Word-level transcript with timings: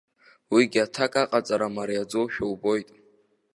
Уигьы 0.53 0.79
аҭак 0.85 1.13
аҟаҵара 1.21 1.67
мариаӡоушәа 1.75 2.45
убоит. 2.53 2.89